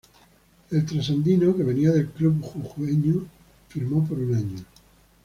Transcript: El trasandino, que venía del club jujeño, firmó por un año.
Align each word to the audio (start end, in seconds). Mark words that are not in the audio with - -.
El 0.71 0.83
trasandino, 0.83 1.55
que 1.55 1.61
venía 1.61 1.91
del 1.91 2.09
club 2.09 2.41
jujeño, 2.41 3.23
firmó 3.69 4.03
por 4.07 4.17
un 4.17 4.33
año. 4.33 4.57